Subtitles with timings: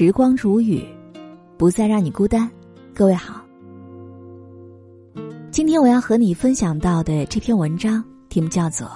[0.00, 0.86] 时光如雨，
[1.56, 2.48] 不再让你孤单。
[2.94, 3.44] 各位好，
[5.50, 8.86] 今天我要和你分享到的这篇文章题目叫做《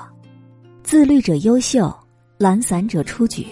[0.84, 1.92] 自律者优秀，
[2.38, 3.42] 懒散者出局》。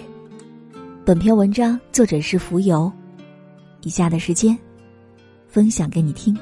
[1.04, 2.88] 本篇文章作者是浮游。
[3.82, 4.56] 以下的时间，
[5.48, 6.38] 分享给你听。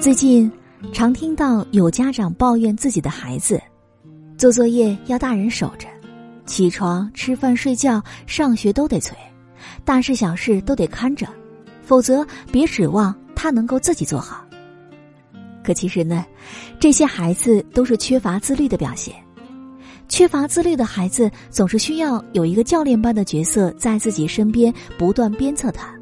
[0.00, 0.50] 最近。
[0.92, 3.60] 常听到有家长抱怨自己的孩子，
[4.36, 5.88] 做作业要大人守着，
[6.44, 9.16] 起床、吃饭、睡觉、上学都得催，
[9.84, 11.26] 大事小事都得看着，
[11.82, 14.44] 否则别指望他能够自己做好。
[15.64, 16.24] 可其实呢，
[16.78, 19.14] 这些孩子都是缺乏自律的表现。
[20.08, 25.92] 缺乏自律的孩子总是需要有一个教练般的角色在自己身边不断鞭策他，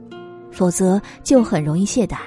[0.51, 2.19] 否则就很容易懈怠。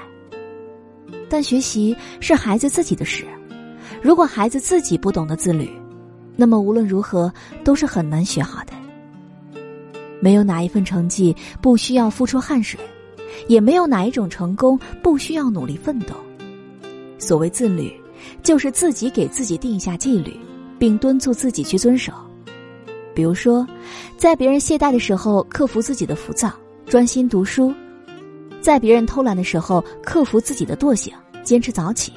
[1.30, 3.25] 但学习是孩子自己的事，
[4.02, 5.70] 如果孩子自己不懂得自律，
[6.36, 7.31] 那么无论如何
[7.64, 8.73] 都是很难学好的。
[10.20, 12.80] 没有哪一份成绩不需要付出汗水，
[13.48, 16.16] 也没有哪一种成功不需要努力奋斗。
[17.20, 17.94] 所谓自律，
[18.42, 20.36] 就是自己给自己定下纪律，
[20.80, 22.14] 并敦促自己去遵守。
[23.14, 23.67] 比如说，
[24.16, 26.52] 在别人懈怠的时候，克服自己的浮躁，
[26.86, 27.73] 专心读书。
[28.61, 31.13] 在别人偷懒的时候，克服自己的惰性，
[31.44, 32.11] 坚持早起；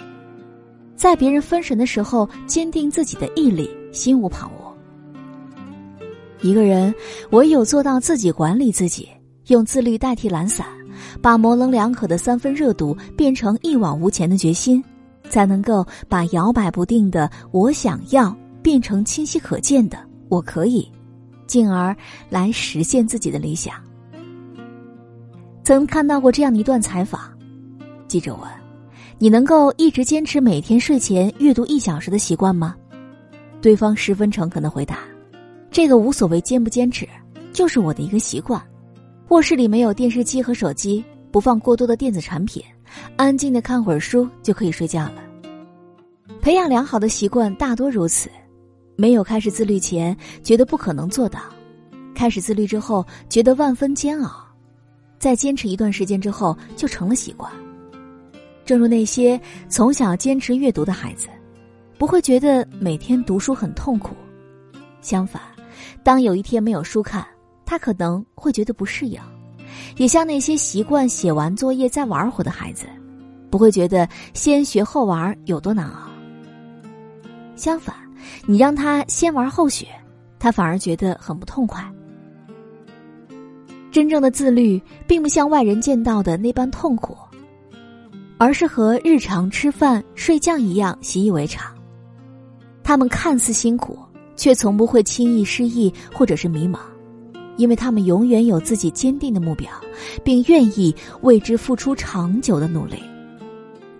[0.96, 6.46] 在别人分神的时候，坚定自己的毅力，心无旁骛。
[6.46, 6.94] 一个人
[7.30, 9.08] 唯有做到自己管理自己，
[9.48, 10.66] 用自律代替懒散，
[11.20, 14.82] 把模棱两可的三分热度变成一往无前的决心，
[15.28, 20.90] 才能够把摇摆不定的“我想要”变成清晰可见的“我可以”，
[21.46, 21.94] 进而
[22.28, 23.74] 来实现自己的理想。
[25.62, 27.20] 曾看到过这样的一段采访，
[28.08, 28.42] 记者问
[29.18, 32.74] ：“你能够一直坚持每天睡前阅读一小时的习惯吗？”
[33.60, 35.00] 对方十分诚恳的回答
[35.70, 37.06] ：“这个无所谓坚不坚持，
[37.52, 38.60] 就是我的一个习惯。
[39.28, 42.62] 卧室里没有电视机和手机，不放过多的电子产品，
[43.16, 45.22] 安静的看会儿书就可以睡觉了。
[46.40, 48.28] 培养良好的习惯大多如此，
[48.96, 51.38] 没有开始自律前觉得不可能做到，
[52.14, 54.44] 开始自律之后觉得万分煎熬。”
[55.20, 57.52] 在坚持一段时间之后，就成了习惯。
[58.64, 59.38] 正如那些
[59.68, 61.28] 从小坚持阅读的孩子，
[61.98, 64.14] 不会觉得每天读书很痛苦；
[65.02, 65.42] 相反，
[66.02, 67.26] 当有一天没有书看，
[67.66, 69.20] 他可能会觉得不适应。
[69.98, 72.86] 也像那些习惯写完作业再玩会的孩子，
[73.50, 76.08] 不会觉得先学后玩有多难熬。
[77.56, 77.94] 相反，
[78.46, 79.86] 你让他先玩后学，
[80.38, 81.84] 他反而觉得很不痛快。
[83.90, 87.16] 真正的自律，并不像外人见到的那般痛苦，
[88.38, 91.74] 而是和日常吃饭、睡觉一样习以为常。
[92.84, 93.98] 他们看似辛苦，
[94.36, 96.78] 却从不会轻易失意或者是迷茫，
[97.56, 99.68] 因为他们永远有自己坚定的目标，
[100.22, 102.96] 并愿意为之付出长久的努力。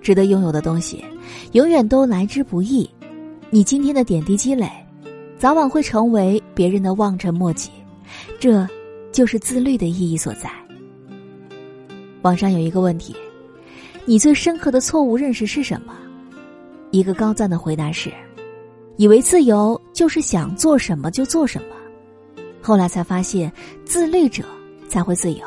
[0.01, 1.05] 值得拥有的东西，
[1.53, 2.89] 永远都来之不易。
[3.51, 4.71] 你今天的点滴积累，
[5.37, 7.71] 早晚会成为别人的望尘莫及。
[8.39, 8.67] 这。
[9.13, 10.51] 就是自律的意义所在。
[12.23, 13.15] 网上有一个问题：
[14.05, 15.95] 你最深刻的错误认识是什么？
[16.91, 18.13] 一个高赞的回答是：
[18.97, 21.69] 以为自由就是想做什么就做什么。
[22.61, 23.51] 后来才发现，
[23.85, 24.45] 自律者
[24.89, 25.45] 才会自由。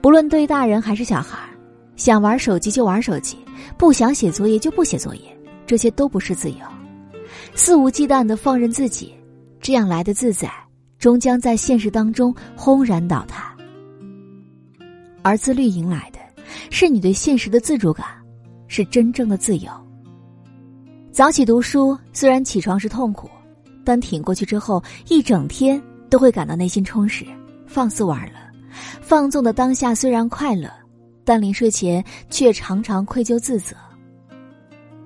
[0.00, 1.38] 不论对大人还是小孩，
[1.96, 3.36] 想玩手机就玩手机，
[3.76, 5.22] 不想写作业就不写作业，
[5.66, 6.58] 这些都不是自由。
[7.54, 9.12] 肆无忌惮的放任自己，
[9.60, 10.48] 这样来的自在。
[10.98, 13.54] 终将在现实当中轰然倒塌，
[15.22, 16.18] 而自律迎来的，
[16.70, 18.06] 是你对现实的自主感，
[18.66, 19.70] 是真正的自由。
[21.12, 23.28] 早起读书虽然起床是痛苦，
[23.84, 27.24] 但挺过去之后，一整天都会感到内心充实、
[27.66, 28.40] 放肆玩了。
[29.00, 30.70] 放纵的当下虽然快乐，
[31.24, 33.74] 但临睡前却常常愧疚自责。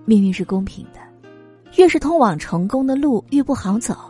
[0.04, 0.98] 命运是公平的，
[1.76, 4.09] 越是通往成功的路越不好走。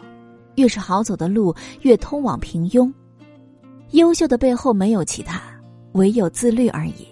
[0.61, 2.93] 越是好走的路，越通往平庸。
[3.93, 5.41] 优秀的背后没有其他，
[5.93, 7.09] 唯有自律而已。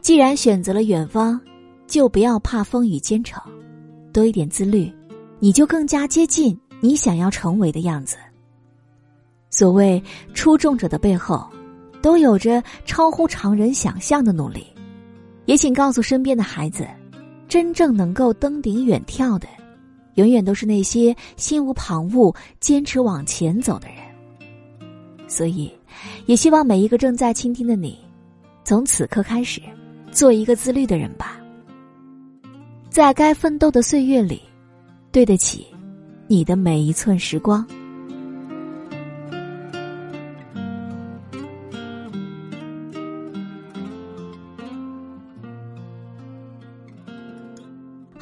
[0.00, 1.38] 既然选择了远方，
[1.88, 3.42] 就不要怕风雨兼程，
[4.12, 4.90] 多一点自律，
[5.40, 8.16] 你就更加接近你想要成为的样子。
[9.50, 10.00] 所谓
[10.32, 11.44] 出众者的背后，
[12.00, 14.64] 都有着超乎常人想象的努力。
[15.46, 16.86] 也请告诉身边的孩子，
[17.48, 19.48] 真正能够登顶远眺的。
[20.18, 23.98] 永远都是那些心无旁骛、坚持往前走的人。
[25.28, 25.72] 所以，
[26.26, 27.96] 也希望每一个正在倾听的你，
[28.64, 29.62] 从此刻开始，
[30.10, 31.38] 做一个自律的人吧。
[32.90, 34.42] 在该奋斗的岁月里，
[35.12, 35.64] 对得起
[36.26, 37.64] 你的每一寸时光。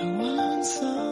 [0.00, 1.09] I want some.